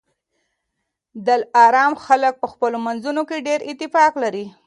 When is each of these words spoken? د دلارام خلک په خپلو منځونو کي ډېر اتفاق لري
د 1.25 1.27
دلارام 1.27 1.93
خلک 2.05 2.33
په 2.41 2.47
خپلو 2.53 2.77
منځونو 2.87 3.21
کي 3.29 3.37
ډېر 3.47 3.59
اتفاق 3.71 4.13
لري 4.23 4.45